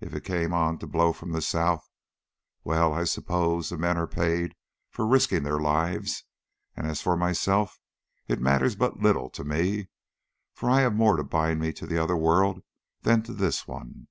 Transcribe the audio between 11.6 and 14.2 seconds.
me to the other world than to this one.